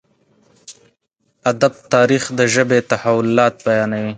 [1.51, 4.09] ادب تاريخ د ژبې تحولات بيانوي.